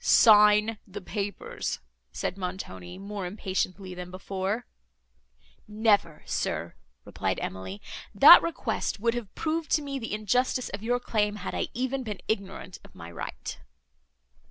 "Sign 0.03 0.79
the 0.87 0.99
papers," 0.99 1.77
said 2.11 2.35
Montoni, 2.35 2.97
more 2.97 3.27
impatiently 3.27 3.93
than 3.93 4.09
before. 4.09 4.65
"Never, 5.67 6.23
sir," 6.25 6.73
replied 7.05 7.39
Emily; 7.39 7.83
"that 8.15 8.41
request 8.41 8.99
would 8.99 9.13
have 9.13 9.35
proved 9.35 9.69
to 9.73 9.83
me 9.83 9.99
the 9.99 10.15
injustice 10.15 10.69
of 10.69 10.81
your 10.81 10.99
claim, 10.99 11.35
had 11.35 11.53
I 11.53 11.67
even 11.75 12.01
been 12.01 12.19
ignorant 12.27 12.79
of 12.83 12.95
my 12.95 13.11
right." 13.11 13.59